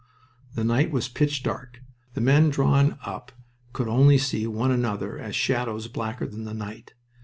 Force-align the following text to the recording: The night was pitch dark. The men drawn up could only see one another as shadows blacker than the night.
The 0.55 0.63
night 0.63 0.89
was 0.89 1.07
pitch 1.09 1.43
dark. 1.43 1.79
The 2.15 2.21
men 2.21 2.49
drawn 2.49 2.97
up 3.05 3.31
could 3.71 3.87
only 3.87 4.17
see 4.17 4.47
one 4.47 4.71
another 4.71 5.19
as 5.19 5.35
shadows 5.35 5.87
blacker 5.87 6.25
than 6.25 6.43
the 6.45 6.55
night. 6.55 6.95